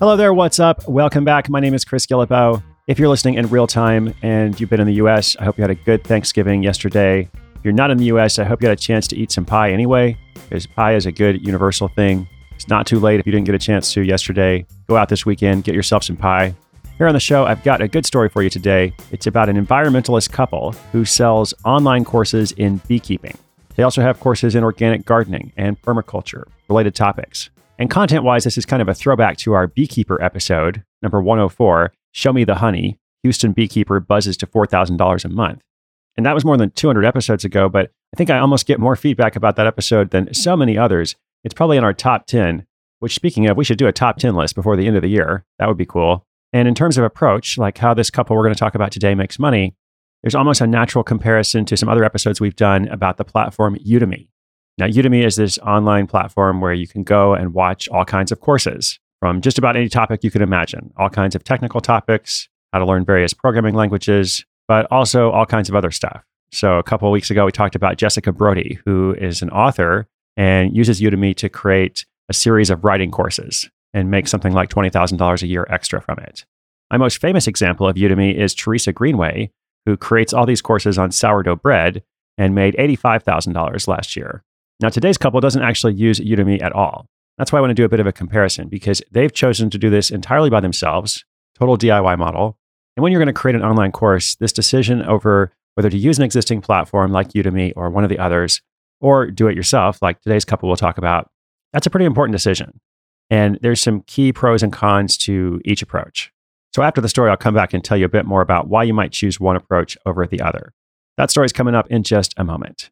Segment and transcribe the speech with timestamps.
[0.00, 0.88] Hello there, what's up?
[0.88, 1.48] Welcome back.
[1.48, 2.60] My name is Chris Guillebeau.
[2.88, 5.62] If you're listening in real time and you've been in the US, I hope you
[5.62, 7.28] had a good Thanksgiving yesterday.
[7.54, 9.44] If you're not in the US, I hope you had a chance to eat some
[9.44, 12.28] pie anyway, because pie is a good universal thing.
[12.56, 14.66] It's not too late if you didn't get a chance to yesterday.
[14.88, 16.56] Go out this weekend, get yourself some pie.
[16.98, 18.92] Here on the show, I've got a good story for you today.
[19.12, 23.38] It's about an environmentalist couple who sells online courses in beekeeping.
[23.76, 27.48] They also have courses in organic gardening and permaculture related topics.
[27.78, 31.92] And content wise, this is kind of a throwback to our beekeeper episode, number 104
[32.12, 32.98] Show Me the Honey.
[33.24, 35.62] Houston beekeeper buzzes to $4,000 a month.
[36.16, 38.96] And that was more than 200 episodes ago, but I think I almost get more
[38.96, 40.60] feedback about that episode than so mm-hmm.
[40.60, 41.16] many others.
[41.42, 42.66] It's probably in our top 10,
[43.00, 45.08] which, speaking of, we should do a top 10 list before the end of the
[45.08, 45.44] year.
[45.58, 46.26] That would be cool.
[46.52, 49.14] And in terms of approach, like how this couple we're going to talk about today
[49.14, 49.74] makes money,
[50.22, 54.28] there's almost a natural comparison to some other episodes we've done about the platform Udemy.
[54.76, 58.40] Now, Udemy is this online platform where you can go and watch all kinds of
[58.40, 62.80] courses from just about any topic you can imagine, all kinds of technical topics, how
[62.80, 66.24] to learn various programming languages, but also all kinds of other stuff.
[66.50, 70.08] So, a couple of weeks ago, we talked about Jessica Brody, who is an author
[70.36, 75.42] and uses Udemy to create a series of writing courses and make something like $20,000
[75.42, 76.44] a year extra from it.
[76.90, 79.52] My most famous example of Udemy is Teresa Greenway,
[79.86, 82.02] who creates all these courses on sourdough bread
[82.36, 84.42] and made $85,000 last year.
[84.80, 87.06] Now, today's couple doesn't actually use Udemy at all.
[87.38, 89.78] That's why I want to do a bit of a comparison because they've chosen to
[89.78, 91.24] do this entirely by themselves,
[91.58, 92.58] total DIY model.
[92.96, 96.18] And when you're going to create an online course, this decision over whether to use
[96.18, 98.62] an existing platform like Udemy or one of the others,
[99.00, 101.30] or do it yourself, like today's couple will talk about,
[101.72, 102.80] that's a pretty important decision.
[103.30, 106.32] And there's some key pros and cons to each approach.
[106.74, 108.84] So after the story, I'll come back and tell you a bit more about why
[108.84, 110.72] you might choose one approach over the other.
[111.16, 112.90] That story is coming up in just a moment.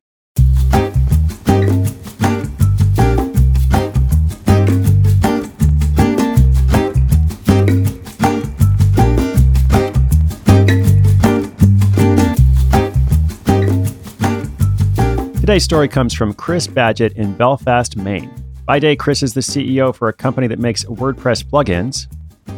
[15.53, 18.33] Today's story comes from Chris Badgett in Belfast, Maine.
[18.65, 22.07] By day, Chris is the CEO for a company that makes WordPress plugins.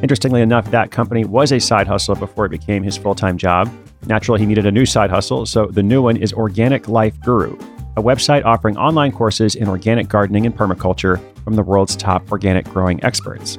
[0.01, 3.69] Interestingly enough, that company was a side hustle before it became his full time job.
[4.07, 7.59] Naturally, he needed a new side hustle, so the new one is Organic Life Guru,
[7.97, 12.65] a website offering online courses in organic gardening and permaculture from the world's top organic
[12.67, 13.59] growing experts.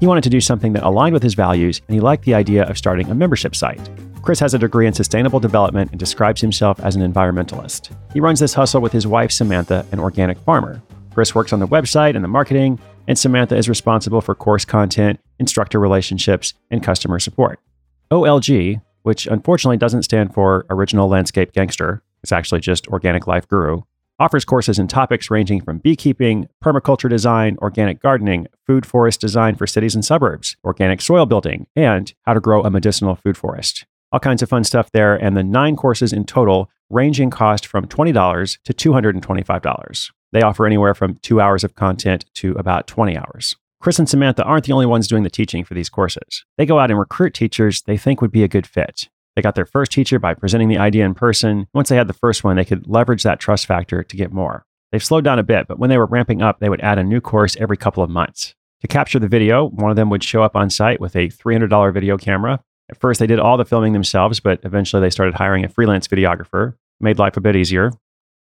[0.00, 2.64] He wanted to do something that aligned with his values, and he liked the idea
[2.64, 3.90] of starting a membership site.
[4.22, 7.94] Chris has a degree in sustainable development and describes himself as an environmentalist.
[8.12, 10.80] He runs this hustle with his wife, Samantha, an organic farmer.
[11.12, 12.78] Chris works on the website and the marketing,
[13.08, 17.60] and Samantha is responsible for course content, instructor relationships, and customer support.
[18.10, 23.82] OLG, which unfortunately doesn't stand for Original Landscape Gangster, it's actually just Organic Life Guru,
[24.18, 29.66] offers courses in topics ranging from beekeeping, permaculture design, organic gardening, food forest design for
[29.66, 34.20] cities and suburbs, organic soil building, and how to grow a medicinal food forest all
[34.20, 35.16] kinds of fun stuff there.
[35.16, 40.10] And the nine courses in total ranging cost from $20 to $225.
[40.32, 43.56] They offer anywhere from two hours of content to about 20 hours.
[43.80, 46.44] Chris and Samantha aren't the only ones doing the teaching for these courses.
[46.56, 49.08] They go out and recruit teachers they think would be a good fit.
[49.34, 51.66] They got their first teacher by presenting the idea in person.
[51.72, 54.64] Once they had the first one, they could leverage that trust factor to get more.
[54.90, 57.04] They've slowed down a bit, but when they were ramping up, they would add a
[57.04, 58.54] new course every couple of months.
[58.82, 61.94] To capture the video, one of them would show up on site with a $300
[61.94, 62.60] video camera
[62.92, 66.06] at first, they did all the filming themselves, but eventually they started hiring a freelance
[66.06, 67.90] videographer, made life a bit easier.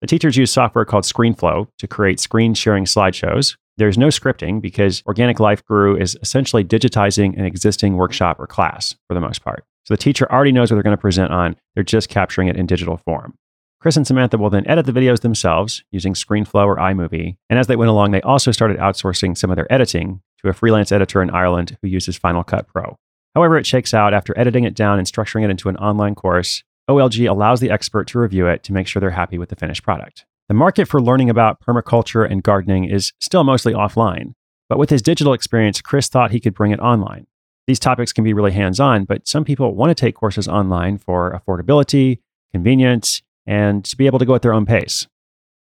[0.00, 3.56] The teachers use software called ScreenFlow to create screen sharing slideshows.
[3.76, 8.94] There's no scripting because Organic Life Guru is essentially digitizing an existing workshop or class
[9.08, 9.64] for the most part.
[9.86, 12.56] So the teacher already knows what they're going to present on, they're just capturing it
[12.56, 13.38] in digital form.
[13.80, 17.36] Chris and Samantha will then edit the videos themselves using ScreenFlow or iMovie.
[17.48, 20.52] And as they went along, they also started outsourcing some of their editing to a
[20.52, 22.98] freelance editor in Ireland who uses Final Cut Pro.
[23.36, 26.64] However, it shakes out after editing it down and structuring it into an online course.
[26.90, 29.84] OLG allows the expert to review it to make sure they're happy with the finished
[29.84, 30.24] product.
[30.48, 34.32] The market for learning about permaculture and gardening is still mostly offline,
[34.68, 37.26] but with his digital experience, Chris thought he could bring it online.
[37.66, 40.98] These topics can be really hands on, but some people want to take courses online
[40.98, 42.20] for affordability,
[42.52, 45.06] convenience, and to be able to go at their own pace.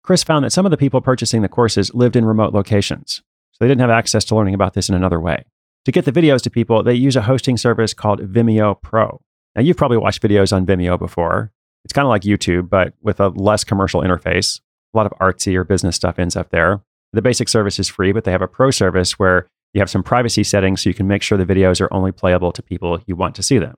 [0.02, 3.22] Chris found that some of the people purchasing the courses lived in remote locations,
[3.52, 5.44] so they didn't have access to learning about this in another way.
[5.84, 9.20] To get the videos to people, they use a hosting service called Vimeo Pro.
[9.54, 11.52] Now, you've probably watched videos on Vimeo before.
[11.84, 14.60] It's kind of like YouTube, but with a less commercial interface.
[14.94, 16.82] A lot of artsy or business stuff ends up there.
[17.12, 20.02] The basic service is free, but they have a pro service where you have some
[20.02, 23.16] privacy settings so you can make sure the videos are only playable to people you
[23.16, 23.74] want to see them.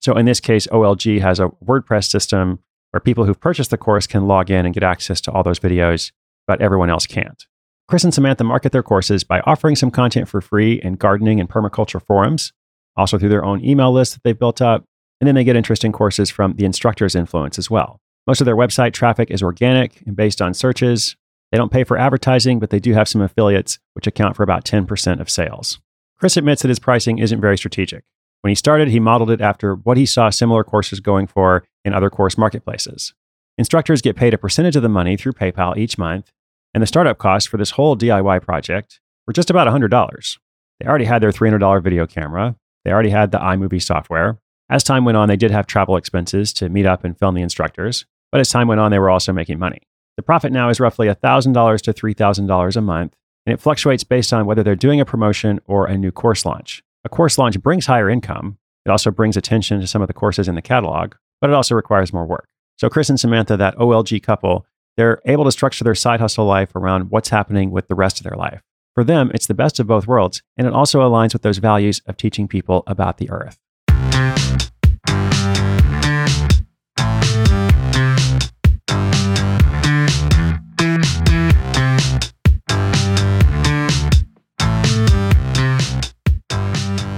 [0.00, 2.60] So in this case, OLG has a WordPress system
[2.90, 5.58] where people who've purchased the course can log in and get access to all those
[5.58, 6.12] videos,
[6.46, 7.44] but everyone else can't.
[7.88, 11.48] Chris and Samantha market their courses by offering some content for free in gardening and
[11.48, 12.52] permaculture forums,
[12.96, 14.84] also through their own email list that they've built up,
[15.20, 18.00] and then they get interesting courses from the instructor's influence as well.
[18.26, 21.16] Most of their website traffic is organic and based on searches.
[21.50, 24.64] They don't pay for advertising, but they do have some affiliates, which account for about
[24.64, 25.78] 10% of sales.
[26.18, 28.04] Chris admits that his pricing isn't very strategic.
[28.40, 31.92] When he started, he modeled it after what he saw similar courses going for in
[31.92, 33.14] other course marketplaces.
[33.58, 36.30] Instructors get paid a percentage of the money through PayPal each month,
[36.74, 40.38] and the startup costs for this whole DIY project were just about $100.
[40.78, 44.38] They already had their $300 video camera, they already had the iMovie software.
[44.70, 47.42] As time went on, they did have travel expenses to meet up and film the
[47.42, 49.80] instructors, but as time went on, they were also making money.
[50.16, 53.14] The profit now is roughly $1,000 to $3,000 a month,
[53.44, 56.82] and it fluctuates based on whether they're doing a promotion or a new course launch.
[57.04, 58.56] A course launch brings higher income.
[58.86, 61.74] It also brings attention to some of the courses in the catalog, but it also
[61.74, 62.48] requires more work.
[62.78, 64.66] So, Chris and Samantha, that OLG couple,
[64.96, 68.24] they're able to structure their side hustle life around what's happening with the rest of
[68.24, 68.62] their life.
[68.94, 72.00] For them, it's the best of both worlds, and it also aligns with those values
[72.06, 73.58] of teaching people about the earth.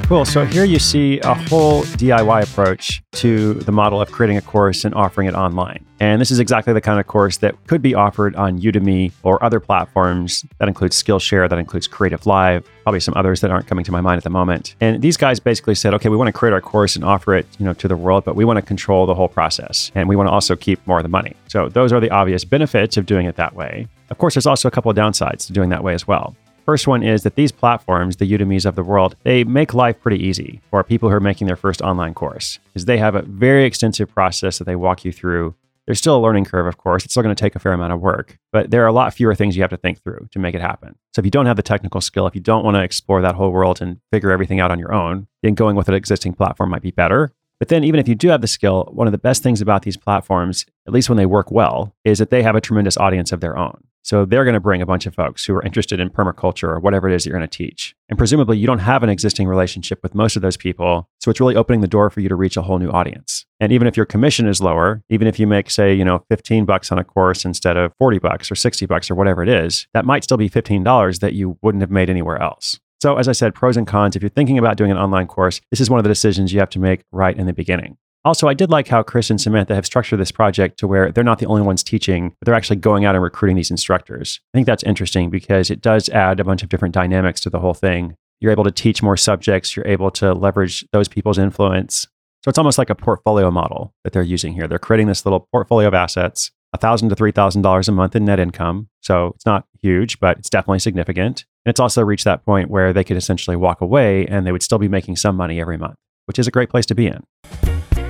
[0.08, 0.24] Cool.
[0.24, 4.86] So here you see a whole DIY approach to the model of creating a course
[4.86, 5.84] and offering it online.
[6.00, 9.44] And this is exactly the kind of course that could be offered on Udemy or
[9.44, 10.46] other platforms.
[10.60, 14.00] That includes Skillshare, that includes Creative Live, probably some others that aren't coming to my
[14.00, 14.76] mind at the moment.
[14.80, 17.46] And these guys basically said, okay, we want to create our course and offer it,
[17.58, 20.16] you know, to the world, but we want to control the whole process and we
[20.16, 21.34] want to also keep more of the money.
[21.48, 23.86] So those are the obvious benefits of doing it that way.
[24.08, 26.34] Of course, there's also a couple of downsides to doing that way as well.
[26.68, 30.22] First one is that these platforms, the Udemy's of the world, they make life pretty
[30.22, 33.64] easy for people who are making their first online course, because they have a very
[33.64, 35.54] extensive process that they walk you through.
[35.86, 37.06] There's still a learning curve, of course.
[37.06, 39.14] It's still going to take a fair amount of work, but there are a lot
[39.14, 40.94] fewer things you have to think through to make it happen.
[41.14, 43.34] So if you don't have the technical skill, if you don't want to explore that
[43.34, 46.68] whole world and figure everything out on your own, then going with an existing platform
[46.68, 47.32] might be better.
[47.60, 49.84] But then, even if you do have the skill, one of the best things about
[49.84, 53.32] these platforms, at least when they work well, is that they have a tremendous audience
[53.32, 53.82] of their own.
[54.08, 56.80] So they're going to bring a bunch of folks who are interested in permaculture or
[56.80, 57.94] whatever it is that you're going to teach.
[58.08, 61.10] And presumably, you don't have an existing relationship with most of those people.
[61.20, 63.44] So it's really opening the door for you to reach a whole new audience.
[63.60, 66.64] And even if your commission is lower, even if you make, say, you know, 15
[66.64, 69.86] bucks on a course instead of 40 bucks or 60 bucks or whatever it is,
[69.92, 72.80] that might still be $15 that you wouldn't have made anywhere else.
[73.02, 74.16] So, as I said, pros and cons.
[74.16, 76.60] If you're thinking about doing an online course, this is one of the decisions you
[76.60, 77.98] have to make right in the beginning.
[78.24, 81.24] Also, I did like how Chris and Samantha have structured this project to where they're
[81.24, 84.40] not the only ones teaching, but they're actually going out and recruiting these instructors.
[84.52, 87.60] I think that's interesting because it does add a bunch of different dynamics to the
[87.60, 88.16] whole thing.
[88.40, 92.06] You're able to teach more subjects, you're able to leverage those people's influence.
[92.44, 94.68] So it's almost like a portfolio model that they're using here.
[94.68, 98.88] They're creating this little portfolio of assets 1,000 to $3,000 a month in net income.
[99.00, 101.46] So it's not huge, but it's definitely significant.
[101.64, 104.62] And it's also reached that point where they could essentially walk away and they would
[104.62, 107.24] still be making some money every month, which is a great place to be in.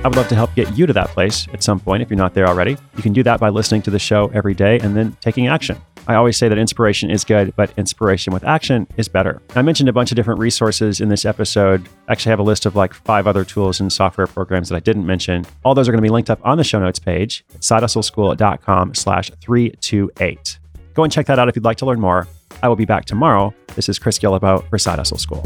[0.01, 2.17] I would love to help get you to that place at some point if you're
[2.17, 2.77] not there already.
[2.95, 5.77] You can do that by listening to the show every day and then taking action.
[6.07, 9.41] I always say that inspiration is good, but inspiration with action is better.
[9.55, 11.85] I mentioned a bunch of different resources in this episode.
[12.07, 14.79] I actually have a list of like five other tools and software programs that I
[14.79, 15.45] didn't mention.
[15.65, 18.95] All those are going to be linked up on the show notes page at sidehustleschool.com
[18.95, 20.59] slash 328.
[20.93, 22.25] Go and check that out if you'd like to learn more.
[22.63, 23.53] I will be back tomorrow.
[23.75, 25.43] This is Chris Guillebeau for Side Hustle School.